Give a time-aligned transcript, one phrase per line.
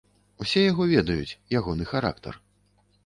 [0.45, 2.33] Усе яго ведаюць, ягоны характар.